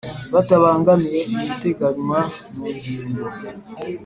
[0.33, 2.19] Bitabangamiye ibiteganywa
[2.55, 3.23] mu ngingo